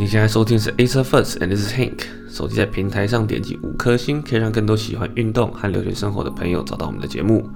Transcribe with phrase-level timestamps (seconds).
[0.00, 2.04] 你现在收听是 Acer First，and this is Hank。
[2.30, 7.46] 手机在平台上点击五颗星，可以让更多喜欢运动和留学生活的朋友找到我们的节目。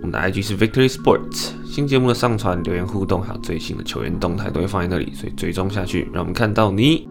[0.00, 7.08] 我们的 IG 是 Victory Sports，新节目的上传、留言互动，还有最新的球员动态都会放在那里，所以追踪下去，让我们看到你。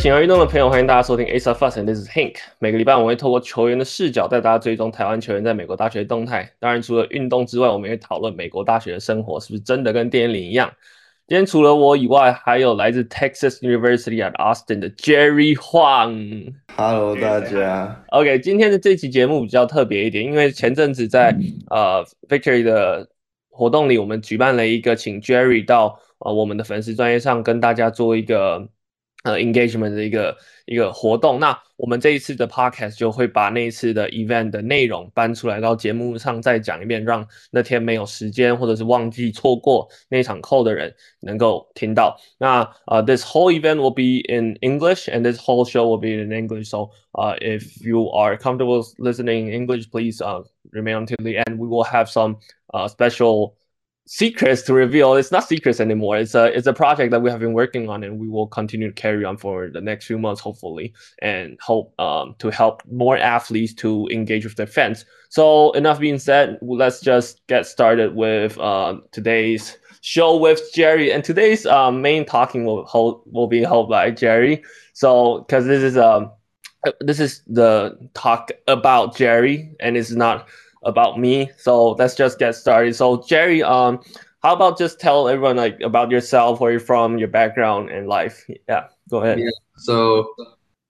[0.00, 2.36] 喜欢运动的朋友，欢迎大家收听 Ace of Fast，and this is Hank。
[2.58, 6.50] 每个礼拜我会透过球员的视角带大家追踪台湾球员在美国大学的动态。
[6.58, 10.72] 当然，除了运动之外，我们也讨论美国大学的生活是不是真的跟电影里一样。
[11.26, 16.54] 今天除了我以外，还有来自 Texas University at Austin 的 Jerry Huang。
[16.74, 18.02] Hello，大家。
[18.08, 21.36] OK，今天的这期节目比较特别一点，因为前阵子在
[21.68, 23.06] 呃 Victory 的
[23.50, 28.66] 活动里，我们举办了一个请 Jerry 到呃我们的粉丝专业上跟大家做一个。
[29.23, 42.15] 呃，engagement 的一个一个活动，那我们这一次的 podcast 就会把那一次的 event 的内容搬出来到节目上再讲一遍，让那天没有时间或者是忘记错过那场 call 的人能够听到。
[42.37, 46.69] 那呃，this whole event will be in English and this whole show will be in English.
[46.69, 51.57] So, uh, if you are comfortable listening English, please uh remain until the end.
[51.57, 52.37] We will have some
[52.71, 53.55] uh special
[54.12, 55.14] secrets to reveal.
[55.14, 56.16] It's not secrets anymore.
[56.16, 58.88] It's a it's a project that we have been working on, and we will continue
[58.88, 63.16] to carry on for the next few months, hopefully, and hope um, to help more
[63.16, 65.04] athletes to engage with their fans.
[65.28, 71.12] So enough being said, let's just get started with uh, today's show with Jerry.
[71.12, 74.64] And today's uh, main talking will hold will be held by Jerry.
[74.92, 76.32] So because this is um
[77.00, 80.48] this is the talk about Jerry, and it's not
[80.82, 81.50] about me.
[81.56, 82.94] So let's just get started.
[82.94, 84.00] So Jerry, um,
[84.42, 88.48] how about just tell everyone like about yourself, where you're from, your background and life.
[88.68, 89.38] Yeah, go ahead.
[89.38, 89.50] Yeah.
[89.76, 90.34] So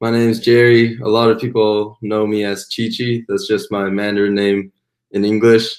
[0.00, 0.98] my name is Jerry.
[1.00, 3.24] A lot of people know me as Chichi.
[3.28, 4.72] That's just my Mandarin name
[5.11, 5.74] in English.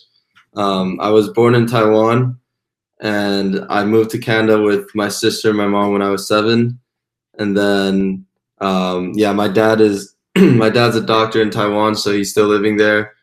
[0.55, 2.37] Um, I was born in Taiwan,
[2.99, 6.79] and I moved to Canada with my sister and my mom when I was seven.
[7.39, 8.25] And then,
[8.59, 12.75] um, yeah, my dad is my dad's a doctor in Taiwan, so he's still living
[12.75, 13.13] there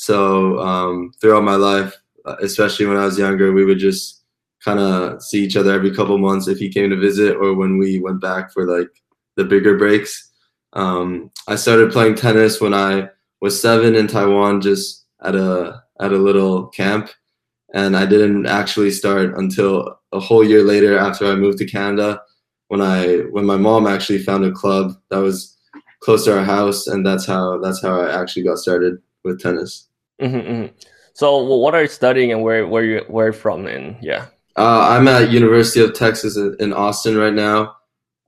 [0.00, 1.94] so um, throughout my life,
[2.24, 4.24] uh, especially when I was younger, we would just
[4.64, 7.76] kind of see each other every couple months if he came to visit or when
[7.76, 8.88] we went back for like
[9.36, 10.30] the bigger breaks.
[10.72, 13.10] Um, I started playing tennis when I
[13.42, 17.10] was seven in Taiwan, just at a at a little camp,
[17.74, 22.22] and I didn't actually start until a whole year later after I moved to Canada,
[22.68, 25.58] when I when my mom actually found a club that was
[26.00, 29.89] close to our house, and that's how that's how I actually got started with tennis.
[30.20, 30.66] Mm-hmm, mm-hmm.
[31.14, 33.66] So, what are you studying and where where you where from?
[33.66, 34.26] And yeah,
[34.56, 37.76] uh, I'm at University of Texas in Austin right now.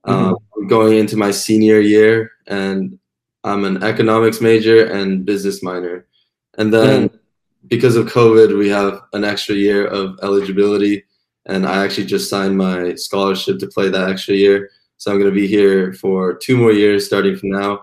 [0.06, 0.10] Mm-hmm.
[0.10, 2.98] Um, I'm going into my senior year, and
[3.44, 6.06] I'm an economics major and business minor.
[6.58, 7.19] And then mm.
[7.69, 11.04] because of COVID, we have an extra year of eligibility,
[11.47, 14.70] and I actually just signed my scholarship to play that extra year.
[14.98, 17.82] So I'm going to be here for two more years starting from now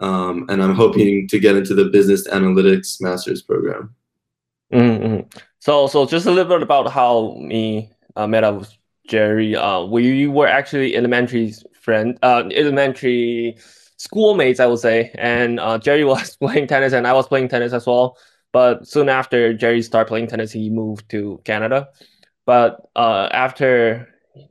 [0.00, 3.94] um, and I'm hoping to get into the business analytics master's program.
[4.72, 5.28] Mm-hmm.
[5.60, 8.76] So, so just a little bit about how me uh, met up with
[9.08, 9.56] Jerry.
[9.56, 13.56] Uh, we were actually elementary friend, uh, elementary
[13.96, 15.12] schoolmates, I would say.
[15.14, 18.18] And uh, Jerry was playing tennis, and I was playing tennis as well.
[18.52, 21.88] But soon after Jerry started playing tennis, he moved to Canada.
[22.44, 24.08] But uh, after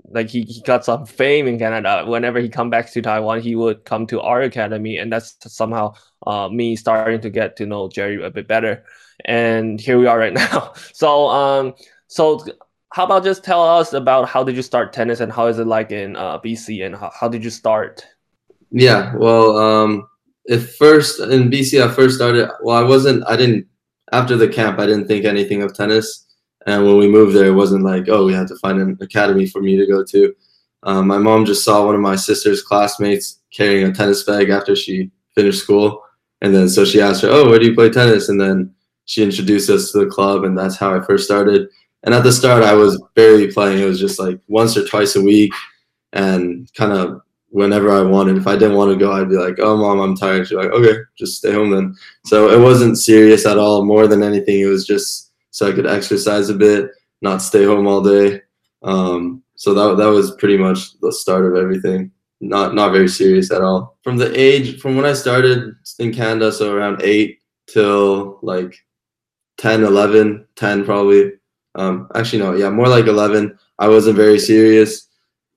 [0.09, 2.03] like he, he got some fame in Canada.
[2.05, 5.93] Whenever he come back to Taiwan, he would come to our academy, and that's somehow
[6.25, 8.83] uh, me starting to get to know Jerry a bit better.
[9.25, 10.73] And here we are right now.
[10.93, 11.73] So um,
[12.07, 12.45] so
[12.93, 15.67] how about just tell us about how did you start tennis and how is it
[15.67, 18.05] like in uh, BC and how, how did you start?
[18.71, 20.07] Yeah, well, um,
[20.45, 23.67] if first in BC I first started, well, I wasn't, I didn't
[24.11, 26.24] after the camp, I didn't think anything of tennis.
[26.65, 29.45] And when we moved there, it wasn't like, oh, we had to find an academy
[29.45, 30.35] for me to go to.
[30.83, 34.75] Um, my mom just saw one of my sister's classmates carrying a tennis bag after
[34.75, 36.03] she finished school.
[36.41, 38.29] And then so she asked her, oh, where do you play tennis?
[38.29, 38.73] And then
[39.05, 41.69] she introduced us to the club, and that's how I first started.
[42.03, 43.81] And at the start, I was barely playing.
[43.81, 45.53] It was just like once or twice a week,
[46.13, 48.37] and kind of whenever I wanted.
[48.37, 50.71] If I didn't want to go, I'd be like, "Oh, mom, I'm tired." She's like,
[50.71, 51.95] "Okay, just stay home then."
[52.25, 53.85] So it wasn't serious at all.
[53.85, 55.24] More than anything, it was just
[55.55, 56.89] so I could exercise a bit,
[57.21, 58.41] not stay home all day.
[58.83, 62.11] Um, so that that was pretty much the start of everything.
[62.41, 63.97] Not not very serious at all.
[64.03, 68.75] From the age from when I started in Canada, so around eight till like
[69.57, 71.31] 10, 11, 10 probably.
[71.75, 73.57] Um, actually no, yeah, more like 11.
[73.79, 75.07] I wasn't very serious.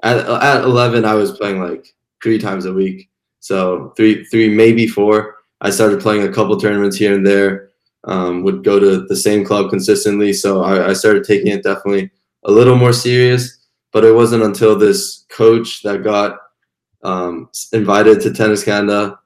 [0.05, 1.93] At at 11, I was playing like
[2.23, 3.11] three times a week.
[3.41, 5.39] So three, three, maybe four.
[5.61, 7.68] I started playing a couple tournaments here and there.
[8.05, 10.33] Um, would go to the same club consistently.
[10.33, 12.11] So I, I started taking it definitely
[12.45, 13.59] a little more serious.
[13.93, 16.39] But it wasn't until this coach that got
[17.03, 19.19] um, invited to Tennis Canada,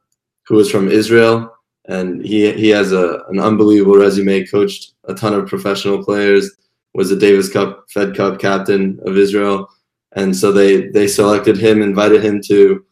[0.47, 1.53] who was from Israel,
[1.87, 4.47] and he he has a an unbelievable resume.
[4.47, 6.51] Coached a ton of professional players.
[6.95, 9.69] Was a Davis Cup Fed Cup captain of Israel,
[10.13, 12.85] and so they they selected him, invited him to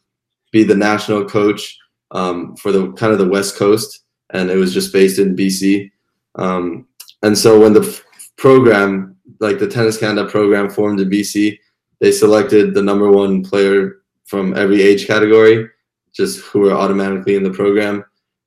[0.51, 1.77] be the national coach
[2.11, 5.91] um, for the kind of the West Coast, and it was just based in BC.
[6.35, 6.87] Um,
[7.23, 8.03] and so when the f-
[8.37, 11.57] program, like the Tennis Canada program, formed in BC,
[11.99, 15.69] they selected the number one player from every age category,
[16.13, 18.03] just who were automatically in the program.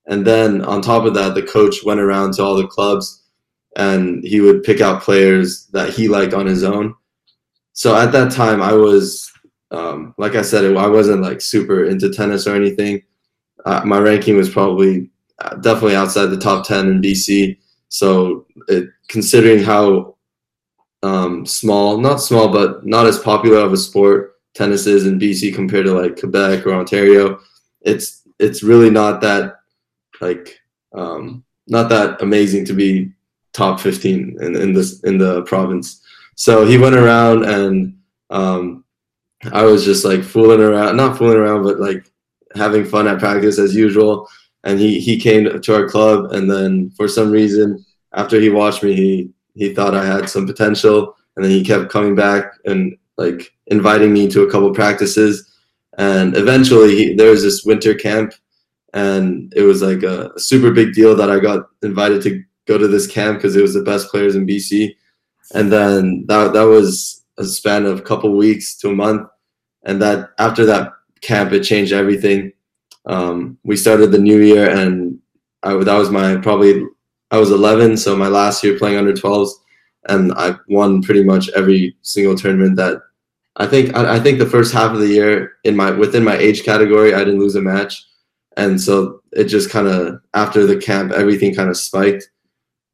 [0.06, 3.22] And then on top of that, the coach went around to all the clubs
[3.76, 6.94] and he would pick out players that he liked on his own.
[7.72, 9.30] So at that time, I was,
[9.70, 13.02] um, like I said, I wasn't like super into tennis or anything.
[13.64, 15.10] Uh, my ranking was probably
[15.60, 17.58] definitely outside the top 10 in BC.
[17.88, 20.16] So it, considering how
[21.02, 25.54] um, small, not small, but not as popular of a sport tennis is in BC
[25.54, 27.40] compared to like Quebec or Ontario,
[27.82, 29.60] it's it's really not that
[30.20, 30.58] like
[30.94, 33.12] um, not that amazing to be
[33.52, 36.02] top 15 in, in this in the province.
[36.36, 37.98] So he went around and
[38.30, 38.84] um,
[39.52, 42.10] I was just like fooling around, not fooling around, but like
[42.54, 44.28] having fun at practice as usual.
[44.64, 47.84] And he he came to our club, and then for some reason,
[48.14, 51.92] after he watched me, he he thought I had some potential, and then he kept
[51.92, 55.50] coming back and like inviting me to a couple practices.
[55.96, 58.34] And eventually, he, there was this winter camp,
[58.92, 62.78] and it was like a, a super big deal that I got invited to go
[62.78, 64.94] to this camp because it was the best players in BC.
[65.54, 69.28] And then that that was a span of a couple weeks to a month,
[69.84, 72.52] and that after that camp, it changed everything.
[73.06, 75.18] Um, we started the new year, and
[75.62, 76.84] I, that was my probably
[77.30, 79.50] I was 11, so my last year playing under 12s,
[80.08, 83.00] and I won pretty much every single tournament that
[83.56, 83.94] I think.
[83.96, 87.14] I, I think the first half of the year in my within my age category,
[87.14, 88.04] I didn't lose a match,
[88.56, 92.30] and so it just kind of after the camp, everything kind of spiked,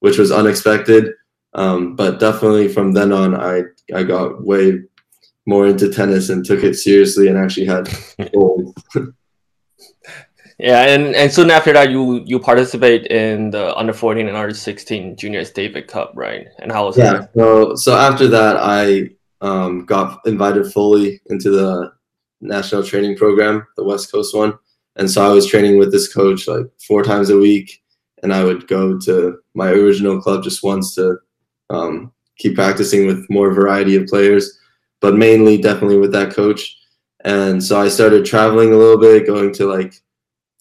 [0.01, 1.13] which was unexpected.
[1.55, 3.63] Um, but definitely from then on, I
[3.95, 4.81] I got way
[5.47, 7.89] more into tennis and took it seriously and actually had
[8.33, 8.75] goals.
[10.59, 14.55] yeah, and, and soon after that, you you participate in the under fourteen and under
[14.55, 16.47] sixteen juniors Davis Cup, right?
[16.59, 17.31] And how was yeah, that?
[17.35, 19.11] So so after that, I
[19.41, 21.93] um, got invited fully into the
[22.41, 24.55] national training program, the West Coast one,
[24.97, 27.83] and so I was training with this coach like four times a week,
[28.23, 31.19] and I would go to my original club just once to
[31.71, 34.59] um, keep practicing with more variety of players
[35.01, 36.77] but mainly definitely with that coach.
[37.25, 39.95] And so I started traveling a little bit, going to like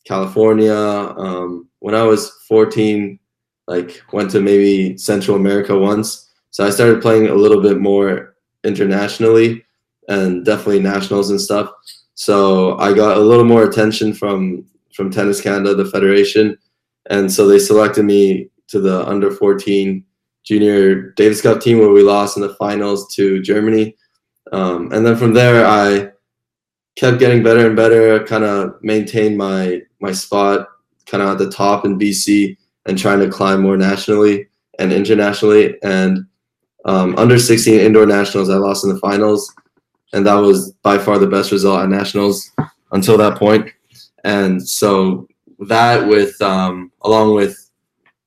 [0.05, 0.73] California.
[0.73, 3.19] Um, when I was 14,
[3.67, 6.29] like went to maybe Central America once.
[6.51, 9.63] So I started playing a little bit more internationally
[10.07, 11.71] and definitely nationals and stuff.
[12.15, 16.57] So I got a little more attention from from Tennis Canada, the federation,
[17.09, 20.03] and so they selected me to the under 14
[20.43, 23.95] junior Davis Cup team where we lost in the finals to Germany.
[24.51, 26.11] Um, and then from there, I
[26.95, 28.23] kept getting better and better.
[28.25, 30.67] Kind of maintained my my spot,
[31.05, 34.47] kind of at the top in BC, and trying to climb more nationally
[34.79, 35.75] and internationally.
[35.83, 36.25] And
[36.85, 39.53] um, under 16 indoor nationals, I lost in the finals,
[40.13, 42.49] and that was by far the best result at nationals
[42.91, 43.69] until that point.
[44.23, 45.27] And so
[45.59, 47.69] that, with um, along with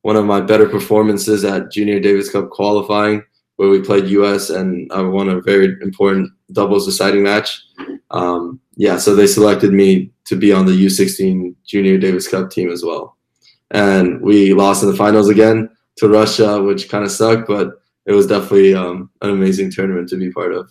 [0.02, 3.22] one of my better performances at Junior Davis Cup qualifying,
[3.56, 7.62] where we played US and I won a very important doubles deciding match.
[8.10, 12.70] Um, yeah, so they selected me to be on the U16 Junior Davis Cup team
[12.70, 13.16] as well.
[13.70, 15.68] And we lost in the finals again
[15.98, 20.16] to Russia, which kind of sucked, but it was definitely um, an amazing tournament to
[20.16, 20.70] be part of.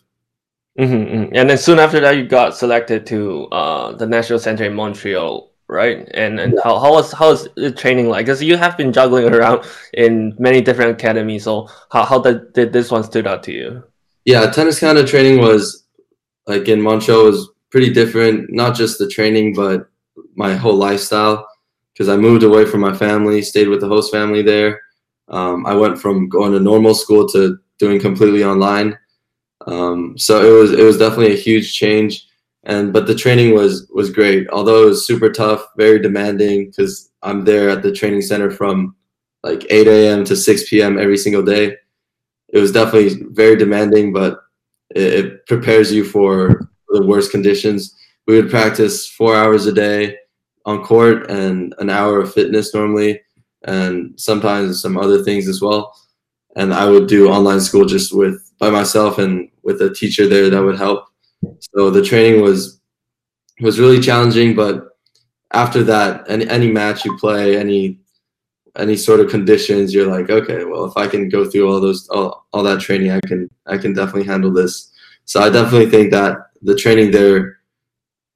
[0.80, 1.36] Mm-hmm, mm-hmm.
[1.36, 5.51] And then soon after that, you got selected to uh, the National Center in Montreal
[5.72, 6.08] right?
[6.14, 8.26] And and how, how was how is the training like?
[8.26, 11.46] Because you have been juggling around in many different academies.
[11.46, 13.84] So how how did, did this one stood out to you?
[14.26, 15.86] Yeah, tennis kind of training was
[16.46, 18.52] like in Montreal was pretty different.
[18.52, 19.90] Not just the training, but
[20.36, 21.48] my whole lifestyle.
[21.94, 24.82] Because I moved away from my family, stayed with the host family there.
[25.28, 28.98] Um, I went from going to normal school to doing completely online.
[29.68, 32.28] Um, so it was it was definitely a huge change
[32.66, 37.12] and but the training was was great although it was super tough very demanding because
[37.24, 38.96] i'm there at the training center from
[39.44, 41.76] like 8 a.m to 6 p.m every single day
[42.50, 44.40] it was definitely very demanding but
[44.96, 47.96] it, it prepares you for the worst conditions
[48.28, 50.18] we would practice four hours a day
[50.66, 53.22] on court and an hour of fitness normally,
[53.64, 55.96] and sometimes some other things as well.
[56.56, 60.50] And I would do online school just with by myself and with a teacher there
[60.50, 61.06] that would help.
[61.60, 62.80] So the training was
[63.60, 64.98] was really challenging, but
[65.54, 68.00] after that, any any match you play, any
[68.78, 72.08] any sort of conditions, you're like, okay, well, if I can go through all those
[72.10, 74.92] all, all that training, I can I can definitely handle this.
[75.26, 77.60] So I definitely think that the training there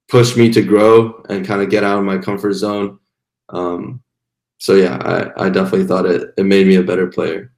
[0.08, 2.98] pushed me to grow and kind of get out of my comfort zone.
[3.48, 4.02] Um,
[4.58, 4.96] so yeah,
[5.36, 7.52] I, I definitely thought it, it made me a better player.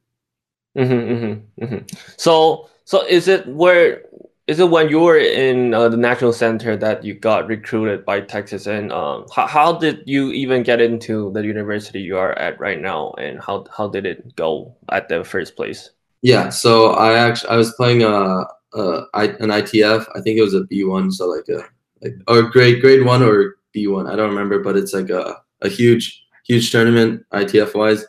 [0.76, 1.96] Mm-hmm, mm-hmm, mm-hmm.
[2.16, 4.04] So so is it where
[4.48, 8.18] is it when you were in uh, the national center that you got recruited by
[8.18, 12.58] Texas and um, how, how did you even get into the university you are at
[12.58, 15.90] right now and how, how did it go at the first place?
[16.22, 20.06] Yeah, so I actually I was playing a, a an ITF.
[20.16, 21.62] I think it was a B one, so like a
[22.02, 24.08] like or grade grade one or B one.
[24.08, 28.04] I don't remember, but it's like a, a huge huge tournament ITF wise.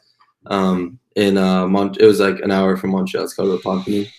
[0.47, 3.25] Um, in uh, Mont- it was like an hour from Montreal.
[3.25, 4.09] It's called the Repentigny.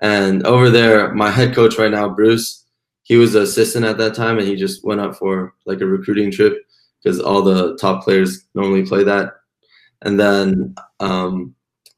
[0.00, 2.64] And over there, my head coach right now, Bruce,
[3.02, 5.86] he was the assistant at that time, and he just went up for like a
[5.86, 6.64] recruiting trip
[7.02, 9.34] because all the top players normally play that.
[10.02, 11.54] And then, um,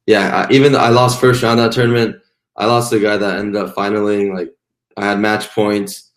[0.06, 2.16] yeah, I, even I lost first round that tournament.
[2.56, 4.34] I lost the guy that ended up finaling.
[4.34, 4.50] Like
[4.96, 6.10] I had match points,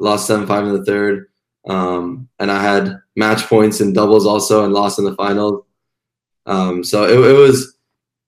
[0.00, 1.28] lost seven five in the third,
[1.68, 5.66] um, and I had match points in doubles also, and lost in the final.
[6.46, 7.76] Um, so it, it was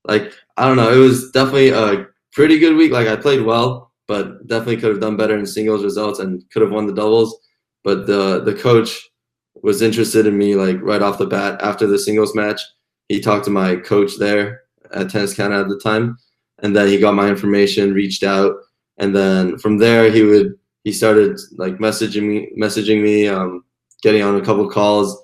[0.04, 0.92] like I don't know.
[0.92, 2.06] It was definitely a
[2.38, 2.92] pretty good week.
[2.92, 6.62] Like I played well, but definitely could have done better in singles results and could
[6.62, 7.36] have won the doubles.
[7.82, 9.10] But the the coach
[9.64, 12.60] was interested in me like right off the bat after the singles match.
[13.08, 14.60] He talked to my coach there
[14.92, 16.16] at Tennis Canada at the time,
[16.62, 18.54] and then he got my information, reached out,
[18.98, 20.54] and then from there he would
[20.84, 23.64] he started like messaging me, messaging me, um,
[24.00, 25.20] getting on a couple calls,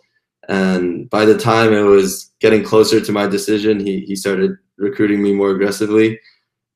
[0.48, 5.22] and by the time it was getting closer to my decision, he he started recruiting
[5.22, 6.18] me more aggressively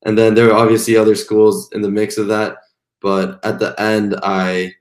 [0.05, 2.57] and then there are obviously other schools in the mix of that.
[3.01, 4.73] But at the end, I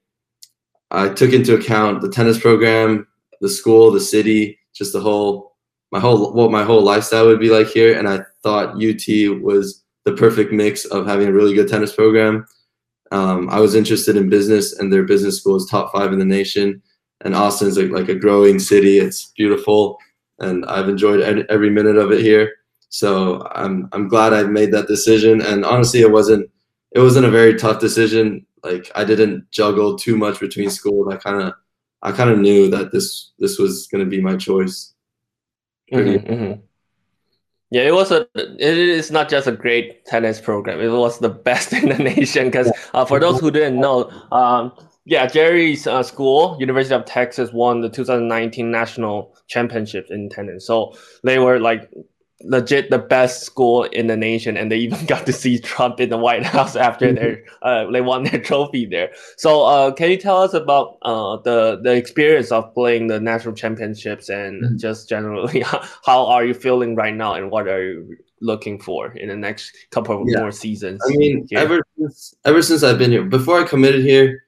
[0.90, 3.06] I took into account the tennis program,
[3.40, 5.56] the school, the city, just the whole
[5.90, 9.84] my whole what my whole lifestyle would be like here, and I thought UT was
[10.04, 12.46] the perfect mix of having a really good tennis program.
[13.10, 16.24] Um, I was interested in business, and their business school is top five in the
[16.24, 16.82] nation.
[17.22, 18.98] And Austin's like, like a growing city.
[18.98, 19.98] It's beautiful,
[20.38, 21.20] and I've enjoyed
[21.50, 22.52] every minute of it here.
[22.88, 25.40] So I'm I'm glad I made that decision.
[25.40, 26.50] And honestly, it wasn't
[26.92, 28.46] it wasn't a very tough decision.
[28.62, 31.10] Like I didn't juggle too much between school.
[31.10, 31.54] I kind of
[32.02, 34.94] I kind of knew that this this was going to be my choice.
[35.92, 36.60] Mm-hmm, mm-hmm.
[37.70, 38.26] Yeah, it was a.
[38.34, 40.80] It is not just a great tennis program.
[40.80, 42.46] It was the best in the nation.
[42.46, 44.72] Because uh, for those who didn't know, um,
[45.04, 50.66] yeah, Jerry's uh, school, University of Texas, won the 2019 national championship in tennis.
[50.66, 51.90] So they were like
[52.42, 56.10] legit the best school in the nation, and they even got to see Trump in
[56.10, 57.14] the White House after mm-hmm.
[57.16, 59.10] their uh, they won their trophy there.
[59.36, 63.54] So, uh, can you tell us about uh, the the experience of playing the national
[63.54, 64.76] championships and mm-hmm.
[64.76, 65.60] just generally
[66.04, 69.76] how are you feeling right now, and what are you looking for in the next
[69.90, 70.38] couple of yeah.
[70.38, 71.00] more seasons?
[71.06, 74.44] I mean, ever since ever since I've been here, before I committed here,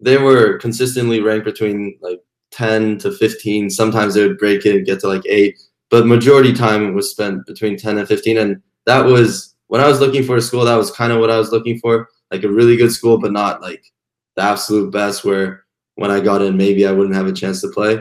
[0.00, 2.20] they were consistently ranked between like
[2.52, 3.70] 10 to 15.
[3.70, 5.58] Sometimes they would break it and get to like eight
[5.94, 10.00] but majority time was spent between 10 and 15 and that was when i was
[10.00, 12.48] looking for a school that was kind of what i was looking for like a
[12.48, 13.92] really good school but not like
[14.34, 17.68] the absolute best where when i got in maybe i wouldn't have a chance to
[17.68, 18.00] play.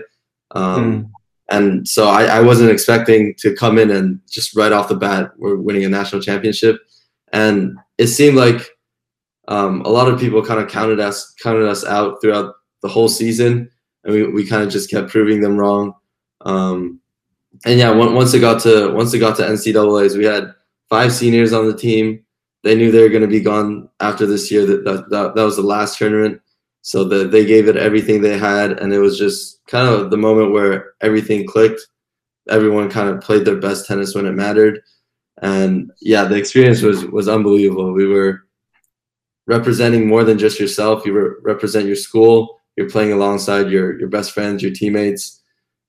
[0.55, 1.09] Um, mm.
[1.49, 5.31] and so I, I wasn't expecting to come in and just right off the bat
[5.37, 6.79] we're winning a national championship.
[7.31, 8.61] And it seemed like
[9.47, 13.09] um, a lot of people kind of counted us counted us out throughout the whole
[13.09, 13.69] season
[14.03, 15.93] and we, we kind of just kept proving them wrong.
[16.41, 16.99] Um,
[17.65, 20.53] and yeah, once it got to once it got to NCAA's, we had
[20.89, 22.23] five seniors on the team.
[22.63, 24.65] They knew they were going to be gone after this year.
[24.65, 26.41] That that, that, that was the last tournament,
[26.81, 30.17] so that they gave it everything they had, and it was just kind of the
[30.17, 31.81] moment where everything clicked.
[32.49, 34.81] Everyone kind of played their best tennis when it mattered,
[35.41, 37.93] and yeah, the experience was was unbelievable.
[37.93, 38.41] We were
[39.45, 41.05] representing more than just yourself.
[41.05, 42.59] You were represent your school.
[42.75, 45.42] You're playing alongside your your best friends, your teammates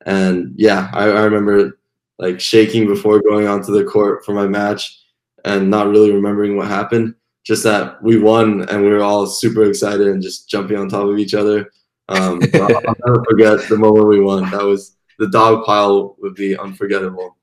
[0.05, 1.79] and yeah, I, I remember
[2.19, 5.01] like shaking before going onto the court for my match
[5.45, 7.15] and not really remembering what happened.
[7.45, 11.07] Just that we won and we were all super excited and just jumping on top
[11.07, 11.71] of each other.
[12.09, 14.51] Um, I'll, I'll never forget the moment we won.
[14.51, 17.37] That was the dog pile would be unforgettable.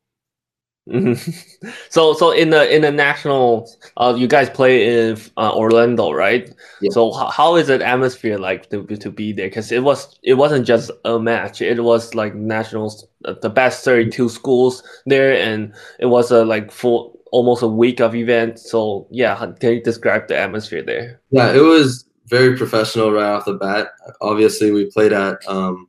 [0.90, 1.68] Mm-hmm.
[1.90, 6.52] So, so in the in the national, uh, you guys play in uh, Orlando, right?
[6.82, 6.90] Yeah.
[6.92, 9.48] So, how, how is the atmosphere like to to be there?
[9.48, 13.86] Because it was it wasn't just a match; it was like nationals, uh, the best
[13.86, 18.58] thirty two schools there, and it was a like full almost a week of event.
[18.58, 21.22] So, yeah, can you describe the atmosphere there?
[21.30, 23.90] Yeah, it was very professional right off the bat.
[24.22, 25.88] Obviously, we played at um,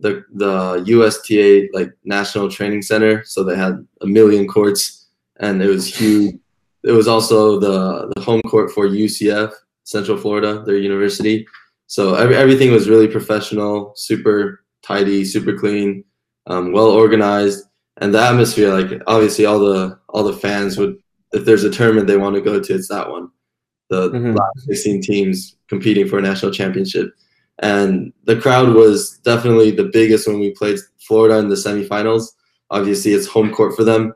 [0.00, 5.08] the the USTA like National Training Center, so they had a million courts,
[5.40, 6.36] and it was huge.
[6.84, 9.52] It was also the the home court for UCF,
[9.84, 11.46] Central Florida, their university.
[11.86, 16.04] So every, everything was really professional, super tidy, super clean,
[16.46, 17.64] um, well organized,
[17.96, 18.72] and the atmosphere.
[18.72, 20.96] Like obviously, all the all the fans would,
[21.32, 23.30] if there's a tournament they want to go to, it's that one.
[23.90, 24.34] The mm-hmm.
[24.34, 27.10] last 16 teams competing for a national championship
[27.60, 32.32] and the crowd was definitely the biggest when we played Florida in the semifinals.
[32.70, 34.14] Obviously, it's home court for them,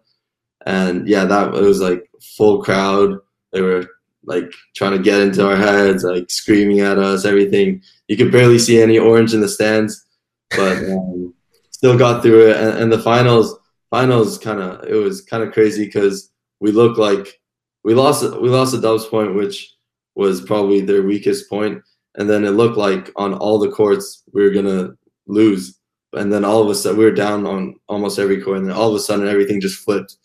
[0.66, 3.18] and yeah, that it was like full crowd.
[3.52, 3.86] They were
[4.24, 7.82] like trying to get into our heads, like screaming at us, everything.
[8.06, 10.04] You could barely see any orange in the stands,
[10.50, 11.34] but um,
[11.70, 12.56] still got through it.
[12.56, 13.58] And, and the finals,
[13.90, 16.30] finals, kind of it was kind of crazy because
[16.60, 17.40] we looked like
[17.82, 19.74] we lost we lost a Dubs point, which
[20.14, 21.82] was probably their weakest point
[22.16, 24.94] and then it looked like on all the courts we were gonna
[25.26, 25.78] lose.
[26.14, 28.76] And then all of a sudden we were down on almost every court, and then
[28.76, 30.16] all of a sudden everything just flipped,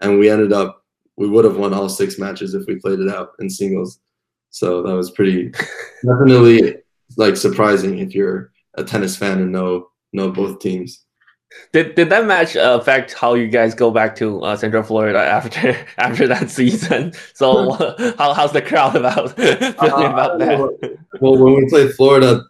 [0.00, 0.84] and we ended up
[1.16, 4.00] we would have won all six matches if we played it out in singles.
[4.50, 5.50] So that was pretty
[6.06, 6.76] definitely
[7.16, 11.03] like surprising if you're a tennis fan and know know both teams.
[11.72, 15.76] Did did that match affect how you guys go back to uh, Central Florida after
[15.98, 17.12] after that season?
[17.34, 17.72] So
[18.18, 20.98] how how's the crowd about feeling uh, about that?
[21.20, 22.44] Well, when we played Florida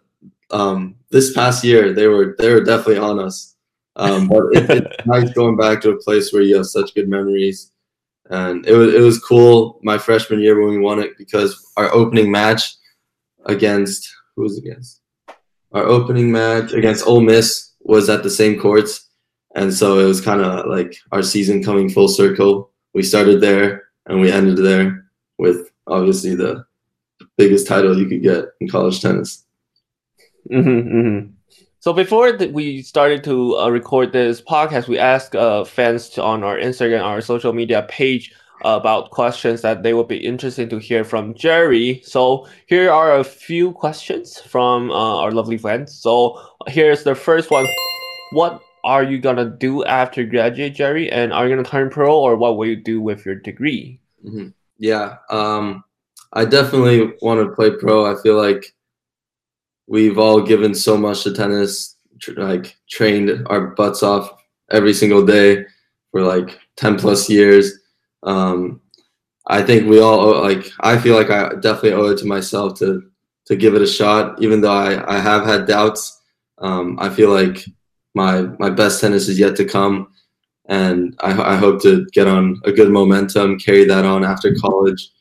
[0.51, 3.55] um, this past year, they were they were definitely on us.
[3.95, 7.07] Um, but it, it's nice going back to a place where you have such good
[7.07, 7.71] memories,
[8.29, 11.91] and it was it was cool my freshman year when we won it because our
[11.93, 12.75] opening match
[13.45, 15.01] against who was against
[15.71, 19.09] our opening match against Ole Miss was at the same courts,
[19.55, 22.71] and so it was kind of like our season coming full circle.
[22.93, 25.05] We started there and we ended there
[25.37, 26.65] with obviously the
[27.37, 29.45] biggest title you could get in college tennis.
[30.51, 31.31] Mm-hmm, mm-hmm.
[31.79, 36.43] So before we started to uh, record this podcast, we asked uh, fans to, on
[36.43, 41.03] our Instagram, our social media page, about questions that they would be interested to hear
[41.03, 42.01] from Jerry.
[42.03, 45.93] So here are a few questions from uh, our lovely fans.
[45.93, 47.65] So here's the first one:
[48.31, 51.11] What are you gonna do after graduate, Jerry?
[51.11, 53.99] And are you gonna turn pro, or what will you do with your degree?
[54.25, 54.49] Mm-hmm.
[54.77, 55.83] Yeah, um,
[56.33, 58.05] I definitely want to play pro.
[58.05, 58.75] I feel like
[59.87, 64.29] we've all given so much to tennis, tr- like trained our butts off
[64.71, 65.65] every single day
[66.11, 67.79] for like 10 plus years.
[68.25, 68.81] Um,
[69.47, 73.03] I think we all like, I feel like I definitely owe it to myself to,
[73.45, 76.21] to give it a shot, even though I, I have had doubts.
[76.57, 77.63] Um, I feel like
[78.15, 80.11] my, my best tennis is yet to come.
[80.67, 85.11] And I, I hope to get on a good momentum, carry that on after college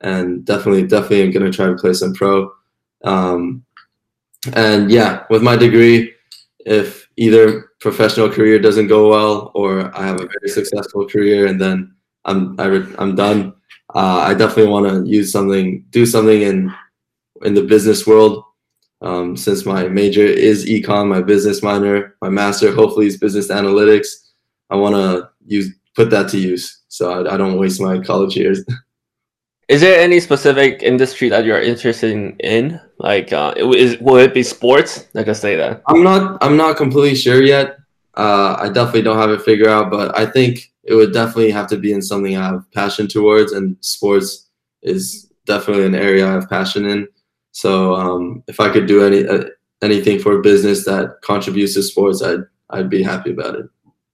[0.00, 2.52] and definitely, definitely, I'm gonna try to play some pro.
[3.04, 3.64] Um,
[4.54, 6.14] and yeah, with my degree,
[6.60, 11.60] if either professional career doesn't go well or I have a very successful career and
[11.60, 11.94] then
[12.24, 12.66] I'm I
[12.98, 13.54] am done,
[13.94, 16.74] uh, I definitely want to use something, do something in
[17.42, 18.44] in the business world.
[19.00, 24.08] Um, since my major is econ, my business minor, my master hopefully is business analytics.
[24.70, 28.36] I want to use put that to use so I, I don't waste my college
[28.36, 28.64] years.
[29.68, 32.80] Is there any specific industry that you're interested in?
[32.98, 35.06] Like, uh, is will it be sports?
[35.12, 35.82] Like I say that.
[35.86, 36.42] I'm not.
[36.42, 37.76] I'm not completely sure yet.
[38.16, 41.68] Uh, I definitely don't have it figured out, but I think it would definitely have
[41.68, 44.48] to be in something I have passion towards, and sports
[44.82, 47.06] is definitely an area I have passion in.
[47.52, 49.44] So um, if I could do any uh,
[49.82, 53.66] anything for a business that contributes to sports, I'd I'd be happy about it.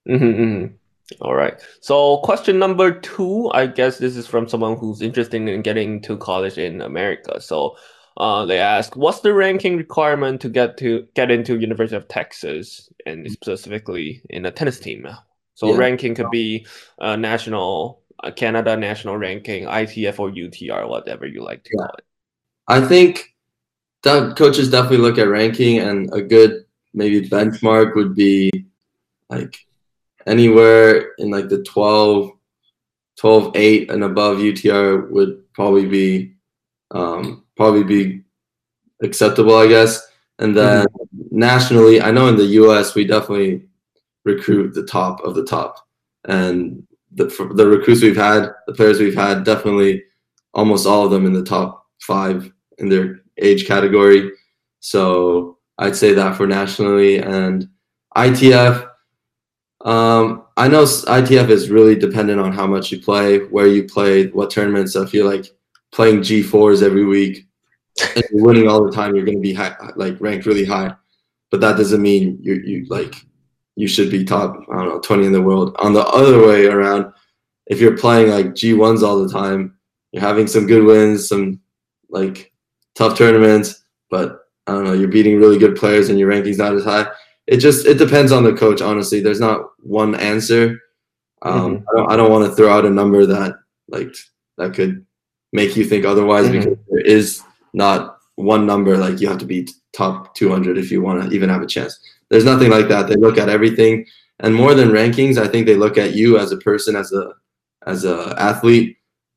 [0.09, 0.75] Mm-hmm, mm-hmm.
[1.21, 1.61] All right.
[1.81, 6.17] So question number two, I guess this is from someone who's interested in getting to
[6.17, 7.41] college in America.
[7.41, 7.77] So
[8.17, 12.89] uh, they ask, what's the ranking requirement to get to get into University of Texas
[13.07, 15.07] and specifically in a tennis team?
[15.55, 15.77] So yeah.
[15.77, 16.67] ranking could be
[16.99, 21.87] uh, national, uh, Canada national ranking, ITF or UTR, whatever you like to yeah.
[21.87, 22.05] call it.
[22.67, 23.35] I think
[24.03, 28.51] that coaches definitely look at ranking, and a good maybe benchmark would be
[29.29, 29.57] like
[30.27, 32.31] anywhere in like the 12,
[33.17, 36.35] 12, 8 and above UTR would probably be
[36.91, 38.23] um, probably be
[39.03, 40.07] acceptable, I guess.
[40.39, 41.39] And then mm-hmm.
[41.39, 43.67] nationally, I know in the US we definitely
[44.25, 45.77] recruit the top of the top.
[46.27, 50.03] and the the recruits we've had, the players we've had, definitely
[50.53, 54.31] almost all of them in the top five in their age category.
[54.81, 57.69] So I'd say that for nationally and
[58.17, 58.89] ITF.
[59.85, 64.29] Um, I know ITF is really dependent on how much you play, where you play,
[64.29, 64.97] what tournaments.
[64.97, 65.47] If you're like
[65.93, 67.47] playing G4s every week
[68.17, 70.95] and winning all the time, you're going to be high, like ranked really high.
[71.51, 73.15] But that doesn't mean you you like
[73.77, 74.57] you should be top.
[74.71, 75.75] I don't know, 20 in the world.
[75.79, 77.13] On the other way around,
[77.67, 79.77] if you're playing like G1s all the time,
[80.13, 81.61] you're having some good wins, some
[82.09, 82.53] like
[82.95, 86.75] tough tournaments, but I don't know, you're beating really good players and your ranking's not
[86.75, 87.07] as high.
[87.47, 88.81] It just it depends on the coach.
[88.81, 90.81] Honestly, there's not one answer.
[91.43, 91.85] Um, mm-hmm.
[91.89, 93.57] I don't I don't want to throw out a number that
[93.89, 94.15] like
[94.57, 95.05] that could
[95.53, 96.61] make you think otherwise mm-hmm.
[96.61, 97.43] because there is
[97.75, 101.51] not one number like you have to be top 200 if you want to even
[101.51, 101.99] have a chance.
[102.35, 103.07] There's nothing like that.
[103.07, 104.07] They look at everything,
[104.41, 107.33] and more than rankings, I think they look at you as a person, as a
[107.87, 108.97] as a athlete.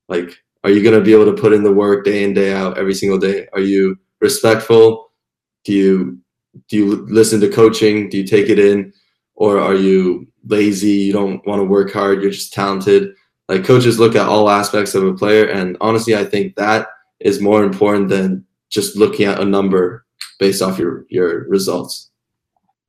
[0.09, 2.51] Like, are you going to be able to put in the work day in day
[2.51, 3.47] out every single day?
[3.53, 5.11] Are you respectful?
[5.63, 6.17] Do you
[6.69, 8.09] do you listen to coaching?
[8.09, 8.91] Do you take it in,
[9.35, 10.87] or are you lazy?
[10.93, 12.23] You don't want to work hard.
[12.23, 13.13] You're just talented.
[13.47, 16.87] Like coaches look at all aspects of a player, and honestly, I think that
[17.19, 20.03] is more important than just looking at a number
[20.39, 22.06] based off your your results.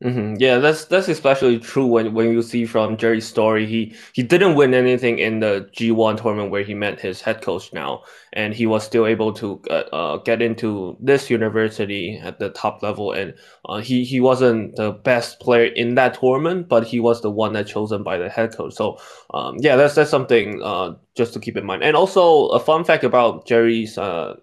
[0.05, 0.37] Mm-hmm.
[0.39, 3.67] Yeah, that's that's especially true when, when you see from Jerry's story.
[3.67, 7.73] He he didn't win anything in the G1 tournament where he met his head coach
[7.73, 12.51] now, and he was still able to uh, uh, get into this university at the
[12.51, 13.11] top level.
[13.11, 13.35] And
[13.65, 17.53] uh, he he wasn't the best player in that tournament, but he was the one
[17.55, 18.75] that chosen by the head coach.
[18.75, 18.99] So
[19.35, 21.83] um, yeah, that's that's something uh, just to keep in mind.
[21.83, 24.37] And also a fun fact about Jerry's uh,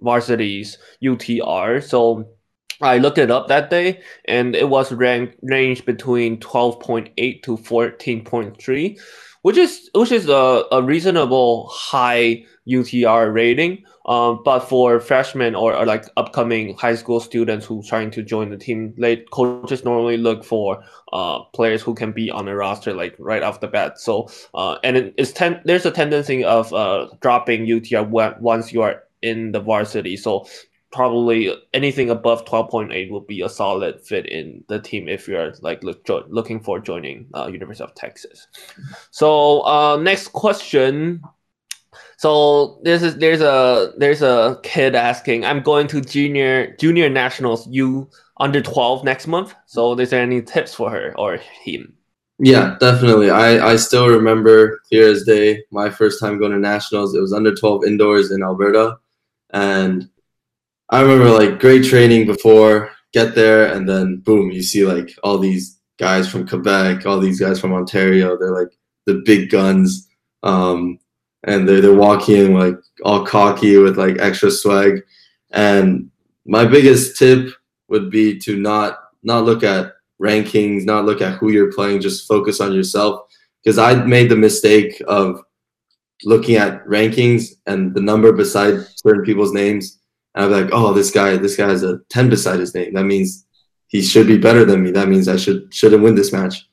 [0.00, 1.80] varsity's UTR.
[1.82, 2.28] So
[2.80, 7.42] I looked it up that day, and it was ranked ranged between twelve point eight
[7.44, 8.98] to fourteen point three,
[9.42, 13.84] which is which is a, a reasonable high UTR rating.
[14.06, 18.50] Um, but for freshmen or, or, like upcoming high school students who trying to join
[18.50, 20.84] the team, late coaches normally look for
[21.14, 23.98] uh, players who can be on the roster like right off the bat.
[23.98, 28.06] So uh, and it, it's ten- there's a tendency of uh, dropping UTR
[28.40, 30.18] once you are in the varsity.
[30.18, 30.46] So
[30.94, 35.82] probably anything above 12.8 would be a solid fit in the team if you're like
[35.82, 38.46] look, jo- looking for joining uh, University of Texas.
[39.10, 41.20] So uh, next question.
[42.16, 47.66] So this is there's a there's a kid asking, I'm going to junior junior nationals
[47.68, 49.52] U under 12 next month.
[49.66, 51.92] So is there any tips for her or him?
[52.38, 53.30] Yeah, definitely.
[53.30, 57.14] I, I still remember clear as day my first time going to nationals.
[57.14, 58.96] It was under 12 indoors in Alberta.
[59.50, 60.08] And
[60.90, 65.38] I remember like great training before, get there, and then boom, you see like all
[65.38, 68.36] these guys from Quebec, all these guys from Ontario.
[68.36, 70.08] They're like the big guns,
[70.42, 70.98] um,
[71.44, 75.02] and they're they're walking like all cocky with like extra swag.
[75.52, 76.10] And
[76.44, 77.50] my biggest tip
[77.88, 82.28] would be to not not look at rankings, not look at who you're playing, just
[82.28, 83.22] focus on yourself.
[83.62, 85.40] Because I made the mistake of
[86.24, 89.98] looking at rankings and the number beside certain people's names
[90.34, 92.94] and I'm like, oh, this guy, this guy has a 10 beside his name.
[92.94, 93.46] That means
[93.88, 94.90] he should be better than me.
[94.90, 96.68] That means I should shouldn't win this match.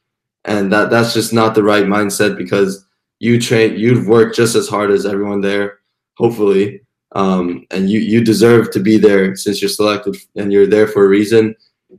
[0.46, 2.86] And that that's just not the right mindset because
[3.20, 5.80] you train, you've worked just as hard as everyone there,
[6.18, 6.82] hopefully.
[7.14, 11.06] Um, and you you deserve to be there since you're selected and you're there for
[11.06, 11.56] a reason.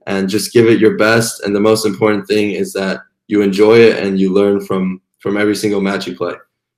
[0.07, 1.43] And just give it your best.
[1.43, 5.37] And the most important thing is that you enjoy it and you learn from from
[5.37, 6.35] every single match you play,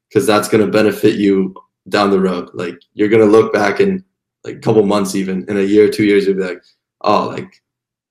[0.08, 1.54] because that's going to benefit you
[1.88, 2.50] down the road.
[2.52, 4.04] Like you're going to look back and
[4.44, 6.62] like a couple months even in a year two years you'll be like
[7.02, 7.62] oh like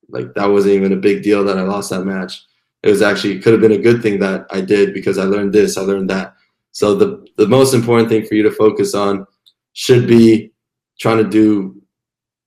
[0.08, 2.42] like that wasn't even a big deal that i lost that match.
[2.82, 5.52] It was actually could have been a good thing that i did because i learned
[5.52, 6.34] this i learned that.
[6.72, 9.26] So the the most important thing for you to focus on
[9.72, 10.52] should be
[10.98, 11.80] trying to do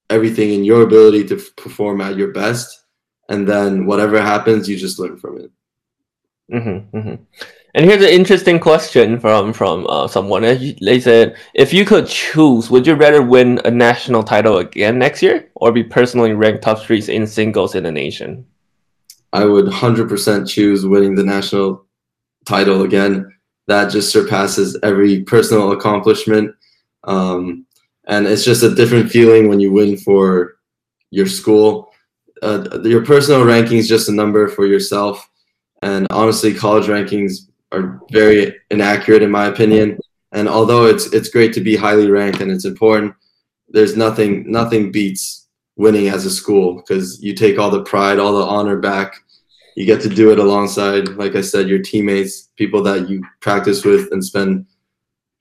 [0.10, 2.86] everything in your ability to perform at your best
[3.30, 5.52] and then whatever happens you just learn from it.
[6.52, 7.23] Mm-hmm, mm-hmm.
[7.78, 10.42] And here's an interesting question from from uh, someone.
[10.42, 15.22] They said, if you could choose, would you rather win a national title again next
[15.22, 18.48] year, or be personally ranked top three in singles in the nation?
[19.32, 21.86] I would 100% choose winning the national
[22.48, 23.32] title again.
[23.68, 26.56] That just surpasses every personal accomplishment,
[27.04, 27.68] um,
[28.08, 30.58] and it's just a different feeling when you win for
[31.12, 31.92] your school.
[32.42, 35.30] Uh, your personal ranking is just a number for yourself,
[35.84, 39.99] and honestly, college rankings are very inaccurate in my opinion.
[40.32, 43.13] And although it's it's great to be highly ranked and it's important,
[43.69, 48.34] there's nothing nothing beats winning as a school because you take all the pride, all
[48.34, 49.23] the honor back,
[49.75, 53.86] you get to do it alongside, like I said, your teammates, people that you practice
[53.86, 54.65] with and spend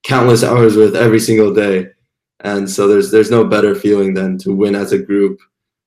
[0.04, 1.88] countless hours with every single day.
[2.40, 5.40] And so there's there's no better feeling than to win as a group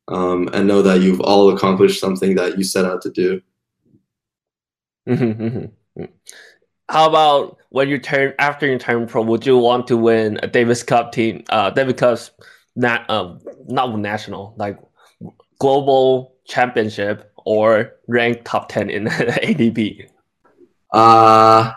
[0.08, 3.42] um, and know that you've all accomplished something that you set out to do.
[5.08, 5.66] Mm-hmm, mm-hmm.
[6.90, 9.22] How about when you turn after you turn pro?
[9.22, 11.44] Would you want to win a Davis Cup team?
[11.50, 12.32] Uh, Davis Cup's
[12.76, 14.80] not um, not national like
[15.60, 20.10] global championship or ranked top ten in ATP.
[20.92, 21.72] Uh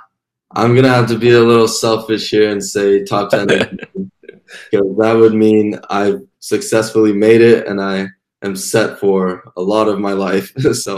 [0.55, 3.47] I'm gonna have to be a little selfish here and say top ten
[4.71, 8.09] because that would mean I've successfully made it and I
[8.43, 10.53] am set for a lot of my life.
[10.75, 10.97] so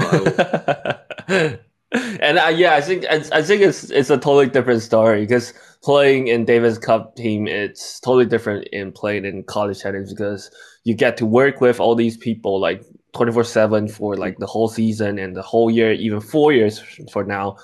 [1.95, 5.55] and uh, yeah, I think I, I, think it's it's a totally different story because
[5.83, 10.51] playing in Davis Cup team it's totally different in playing in college settings because
[10.85, 14.69] you get to work with all these people like 24 7 for like the whole
[14.69, 16.81] season and the whole year, even four years
[17.13, 17.57] for now.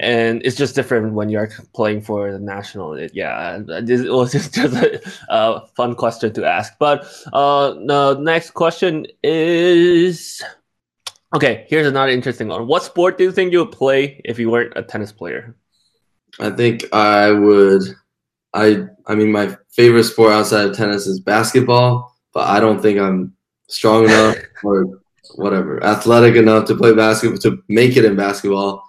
[0.00, 2.94] And it's just different when you're playing for the national.
[2.94, 6.74] It, yeah, it was just, just a, a, fun question to ask.
[6.78, 10.42] But uh, the next question is
[11.36, 12.66] okay, here's another interesting one.
[12.66, 15.54] What sport do you think you would play if you weren't a tennis player?
[16.40, 17.82] I think I would.
[18.54, 22.98] I I mean, my favorite sport outside of tennis is basketball, but I don't think
[22.98, 23.34] I'm
[23.68, 25.00] strong enough or
[25.34, 28.82] whatever, athletic enough to play basketball to make it in basketball.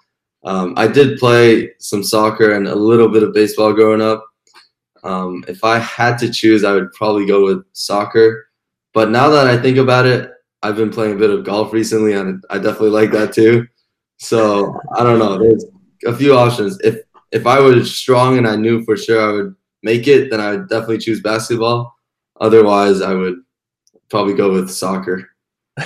[0.45, 4.23] Um, I did play some soccer and a little bit of baseball growing up.
[5.03, 8.47] Um, if I had to choose, I would probably go with soccer.
[8.93, 10.31] But now that I think about it,
[10.67, 13.67] I've been playing a bit of golf recently, and I definitely like that too.
[14.17, 15.37] So I don't know.
[15.37, 15.65] There's
[16.05, 16.77] a few options.
[16.81, 16.97] If
[17.31, 20.51] if I was strong and I knew for sure I would make it, then I
[20.51, 21.95] would definitely choose basketball.
[22.41, 23.35] Otherwise, I would
[24.09, 25.29] probably go with soccer.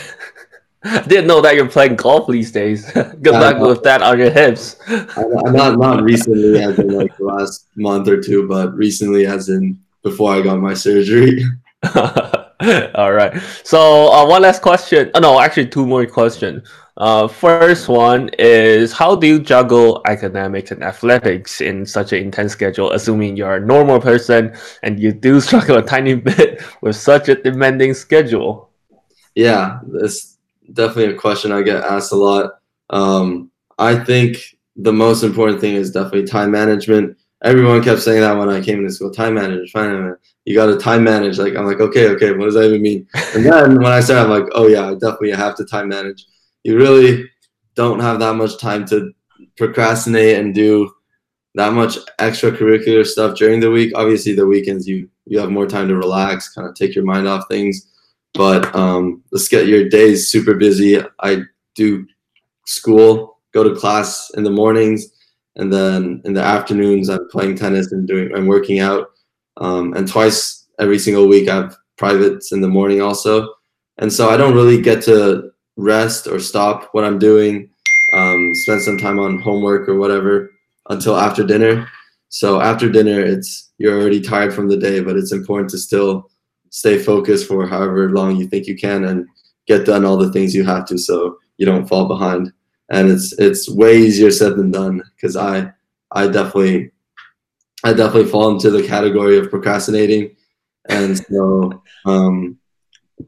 [0.84, 2.91] I didn't know that you're playing golf these days.
[2.94, 4.78] Good luck with that on your hips.
[4.88, 9.50] I'm not not recently, as in like the last month or two, but recently, as
[9.50, 11.46] in before I got my surgery.
[12.95, 13.41] All right.
[13.63, 15.12] So uh, one last question.
[15.15, 16.67] Oh, no, actually two more questions.
[16.97, 22.52] Uh, first one is how do you juggle academics and athletics in such an intense
[22.52, 27.30] schedule, assuming you're a normal person and you do struggle a tiny bit with such
[27.30, 28.69] a demanding schedule?
[29.34, 30.38] Yeah, that's
[30.74, 32.60] definitely a question I get asked a lot.
[32.89, 34.38] Um, I think
[34.76, 37.17] the most important thing is definitely time management.
[37.43, 39.12] Everyone kept saying that when I came into school.
[39.12, 40.19] Time management, time management.
[40.46, 41.38] You got to time manage.
[41.38, 42.32] Like I'm like, okay, okay.
[42.32, 43.08] What does that even mean?
[43.36, 46.26] And then when I started, I'm like, oh yeah, I definitely have to time manage
[46.64, 47.30] you really
[47.76, 49.12] don't have that much time to
[49.58, 50.92] procrastinate and do
[51.56, 53.92] that much extracurricular stuff during the week.
[53.96, 57.28] Obviously, the weekends you you have more time to relax, kind of take your mind
[57.28, 57.88] off things.
[58.34, 61.02] But um, let's get your days super busy.
[61.20, 61.44] I
[61.76, 62.06] do
[62.66, 65.08] school, go to class in the mornings,
[65.58, 69.11] and then in the afternoons I'm playing tennis and doing I'm working out.
[69.58, 73.54] Um, and twice every single week I have privates in the morning also.
[73.98, 77.70] And so I don't really get to rest or stop what I'm doing,
[78.14, 80.52] um, spend some time on homework or whatever
[80.90, 81.88] until after dinner.
[82.30, 86.30] So after dinner, it's you're already tired from the day, but it's important to still
[86.70, 89.28] stay focused for however long you think you can and
[89.68, 92.52] get done all the things you have to, so you don't fall behind.
[92.90, 95.72] And it's it's way easier said than done because I
[96.12, 96.91] I definitely
[97.84, 100.36] I definitely fall into the category of procrastinating,
[100.89, 102.58] and so um,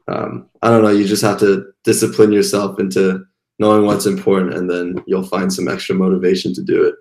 [0.08, 0.90] um, I don't know.
[0.90, 3.24] You just have to discipline yourself into
[3.58, 6.94] knowing what's important, and then you'll find some extra motivation to do it.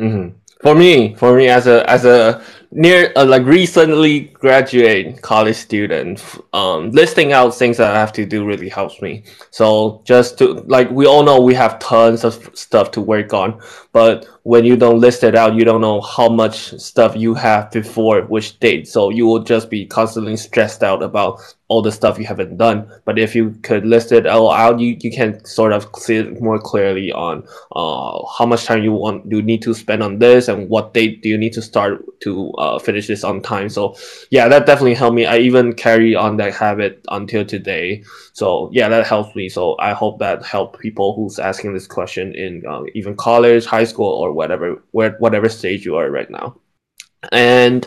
[0.00, 0.36] Mm-hmm.
[0.60, 2.42] For me, for me as a as a
[2.74, 6.20] near uh, like recently graduate college student
[6.52, 9.22] um listing out things that i have to do really helps me.
[9.50, 13.60] So just to like we all know we have tons of stuff to work on
[13.92, 17.70] but when you don't list it out you don't know how much stuff you have
[17.70, 18.88] before which date.
[18.88, 22.90] So you will just be constantly stressed out about all the stuff you haven't done.
[23.04, 26.40] But if you could list it all out you, you can sort of see it
[26.40, 30.48] more clearly on uh, how much time you want you need to spend on this
[30.48, 33.68] and what date do you need to start to uh, uh, finish this on time.
[33.68, 33.96] So
[34.30, 35.26] yeah, that definitely helped me.
[35.26, 38.04] I even carry on that habit until today.
[38.32, 39.48] So yeah, that helps me.
[39.48, 43.84] So I hope that help people who's asking this question in uh, even college, high
[43.84, 46.56] school, or whatever, where whatever stage you are right now.
[47.32, 47.86] And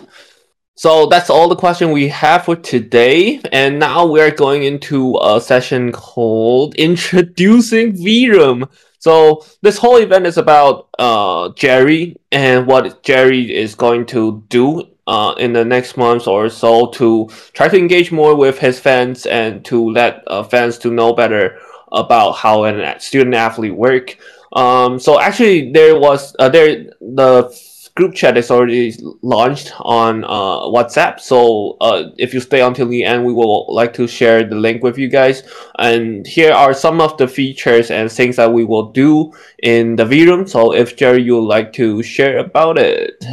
[0.76, 3.42] so that's all the question we have for today.
[3.52, 8.70] And now we're going into a session called Introducing VROOM.
[9.00, 14.88] So this whole event is about uh, Jerry and what Jerry is going to do
[15.08, 19.26] uh, in the next month or so to try to engage more with his fans
[19.26, 21.58] and to let uh, fans to know better
[21.92, 24.18] about how a student athlete work.
[24.54, 27.50] Um, so actually, there was uh, there the
[27.98, 31.20] group chat is already launched on uh, WhatsApp.
[31.20, 34.84] So uh, if you stay until the end, we will like to share the link
[34.84, 35.42] with you guys.
[35.80, 39.34] And here are some of the features and things that we will do
[39.64, 40.48] in the VRoom.
[40.48, 43.26] So if Jerry, you would like to share about it.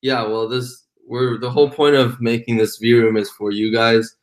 [0.00, 4.16] Yeah, well, this we're the whole point of making this VRoom is for you guys,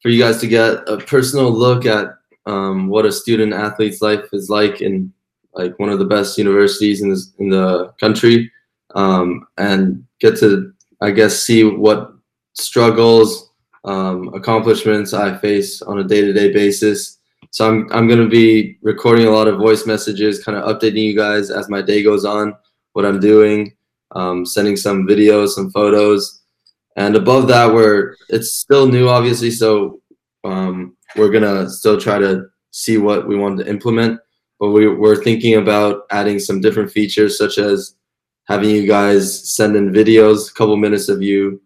[0.00, 2.06] for you guys to get a personal look at
[2.46, 5.12] um, what a student athlete's life is like in
[5.52, 8.50] like one of the best universities in this, in the country
[8.94, 12.12] um, and get to, I guess, see what
[12.54, 13.50] struggles,
[13.84, 17.18] um, accomplishments I face on a day-to-day basis.
[17.50, 21.16] So I'm I'm gonna be recording a lot of voice messages, kind of updating you
[21.16, 22.54] guys as my day goes on,
[22.92, 23.76] what I'm doing,
[24.14, 26.42] um, sending some videos, some photos,
[26.96, 29.50] and above that, we're it's still new, obviously.
[29.50, 30.00] So
[30.44, 34.20] um, we're gonna still try to see what we want to implement,
[34.58, 37.94] but we, we're thinking about adding some different features, such as
[38.46, 41.60] having you guys send in videos, a couple minutes of you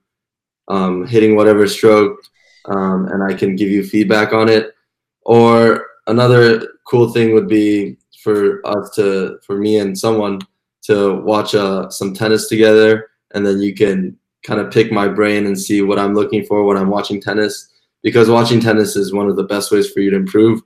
[0.68, 2.18] um, hitting whatever stroke,
[2.66, 4.74] um, and I can give you feedback on it.
[5.22, 10.40] Or another cool thing would be for us to, for me and someone
[10.82, 15.46] to watch uh, some tennis together, and then you can kind of pick my brain
[15.46, 17.68] and see what I'm looking for when I'm watching tennis.
[18.02, 20.62] Because watching tennis is one of the best ways for you to improve.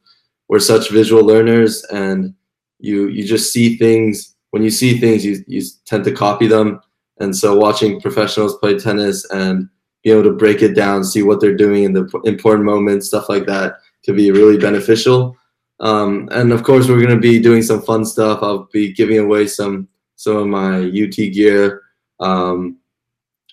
[0.49, 2.35] We're such visual learners, and
[2.79, 6.81] you you just see things when you see things, you, you tend to copy them.
[7.19, 9.69] And so watching professionals play tennis and
[10.05, 13.29] be able to break it down, see what they're doing in the important moments, stuff
[13.29, 15.37] like that, could be really beneficial.
[15.81, 18.45] Um, and of course, we're going to be doing some fun stuff.
[18.45, 21.83] I'll be giving away some some of my UT gear
[22.21, 22.79] um,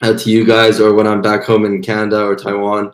[0.03, 2.93] out to you guys, or when I'm back home in Canada or Taiwan,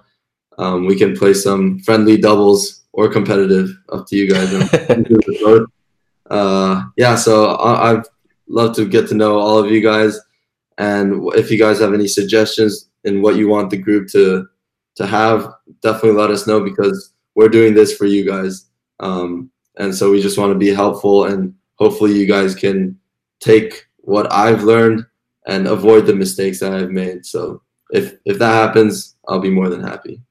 [0.57, 3.67] um, we can play some friendly doubles or competitive.
[3.91, 4.49] Up to you guys.
[6.29, 8.03] uh, yeah, so I, I'd
[8.47, 10.19] love to get to know all of you guys,
[10.77, 14.47] and if you guys have any suggestions in what you want the group to
[14.95, 19.93] to have, definitely let us know because we're doing this for you guys, um, and
[19.93, 22.99] so we just want to be helpful, and hopefully you guys can
[23.39, 25.05] take what I've learned
[25.47, 27.25] and avoid the mistakes that I've made.
[27.25, 27.61] So
[27.91, 30.21] if if that happens, I'll be more than happy.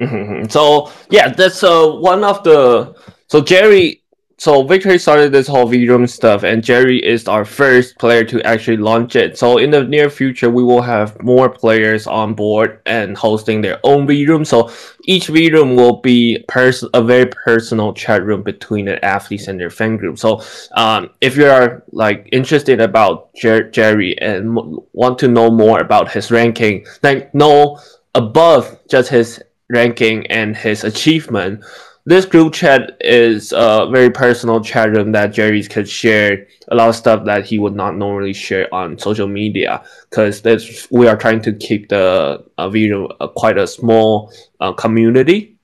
[0.00, 0.46] Mm-hmm.
[0.50, 2.94] So yeah, that's uh, one of the
[3.28, 4.01] so Jerry
[4.38, 8.76] so Victor.ly started this whole V-Room stuff, and Jerry is our first player to actually
[8.76, 9.38] launch it.
[9.38, 13.78] So in the near future, we will have more players on board and hosting their
[13.84, 14.44] own V-Room.
[14.44, 14.70] So
[15.04, 19.70] each V-Room will be pers- a very personal chat room between the athletes and their
[19.70, 20.18] fan group.
[20.18, 20.42] So
[20.72, 25.80] um, if you are like interested about Jer- Jerry and m- want to know more
[25.80, 27.78] about his ranking, like know
[28.14, 31.64] above just his ranking and his achievement
[32.04, 36.88] this group chat is a very personal chat room that Jerry could share a lot
[36.88, 40.42] of stuff that he would not normally share on social media because
[40.90, 45.56] we are trying to keep the uh, video uh, quite a small uh, community.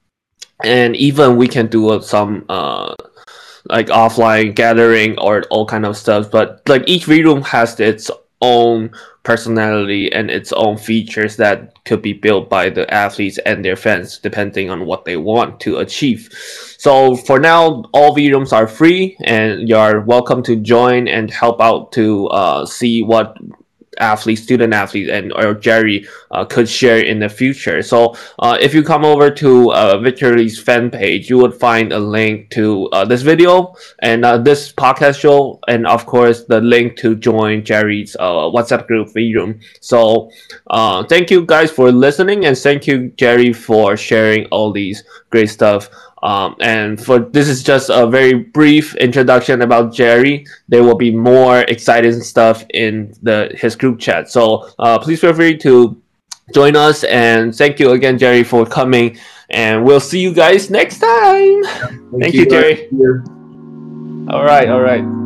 [0.62, 2.94] And even we can do uh, some uh,
[3.66, 8.90] like offline gathering or all kind of stuff but like each room has its own
[9.22, 14.18] personality and its own features that could be built by the athletes and their fans
[14.18, 16.28] depending on what they want to achieve.
[16.78, 21.60] So for now, all V rooms are free and you're welcome to join and help
[21.60, 23.36] out to uh, see what
[23.98, 27.82] athlete, student athlete, and or Jerry uh, could share in the future.
[27.82, 31.98] So uh, if you come over to uh, Victor.ly's fan page, you would find a
[31.98, 36.96] link to uh, this video and uh, this podcast show, and of course the link
[36.98, 39.60] to join Jerry's uh, WhatsApp group room.
[39.80, 40.30] So
[41.08, 45.90] thank you guys for listening, and thank you Jerry for sharing all these great stuff.
[46.22, 50.46] Um, and for this is just a very brief introduction about Jerry.
[50.68, 54.30] There will be more exciting stuff in the his group chat.
[54.30, 56.00] So uh, please feel free to
[56.54, 57.04] join us.
[57.04, 59.18] And thank you again, Jerry, for coming.
[59.50, 61.64] And we'll see you guys next time.
[61.64, 62.88] Thank, thank you, you, Jerry.
[64.30, 65.17] All right, all right.